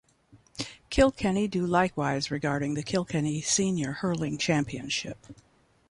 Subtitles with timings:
[0.89, 5.27] Kilkenny do likewise regarding the Kilkenny Senior Hurling Championship.